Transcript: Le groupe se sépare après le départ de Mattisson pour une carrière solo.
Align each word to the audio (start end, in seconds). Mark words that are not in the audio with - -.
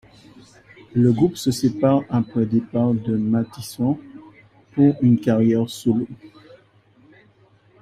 Le 0.95 1.13
groupe 1.13 1.37
se 1.37 1.51
sépare 1.51 2.01
après 2.09 2.39
le 2.39 2.45
départ 2.47 2.95
de 2.95 3.15
Mattisson 3.15 3.99
pour 4.73 4.95
une 5.03 5.19
carrière 5.19 5.69
solo. 5.69 6.07